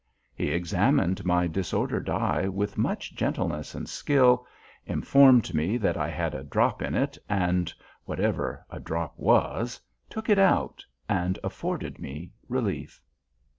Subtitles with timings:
[0.33, 4.47] He examined my disordered eye with much gentleness and skill,
[4.83, 7.71] informed me that I had a drop in it, and
[8.05, 9.79] (whatever a "drop" was)
[10.09, 12.99] took it out, and afforded me relief.